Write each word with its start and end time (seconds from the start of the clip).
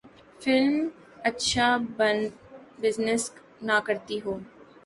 Film 0.41 0.75
اچھا 1.29 1.67
business 2.81 3.23
نہ 3.67 3.77
کرتی 3.85 4.17
ہو۔ 4.25 4.33